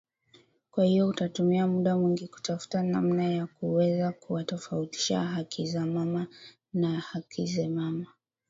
[0.71, 6.27] kwahiyo utatumia muda mwingi kutafuta namna ya kuweza kuwatofautisha Hakizimana
[6.73, 8.05] na Hakizemana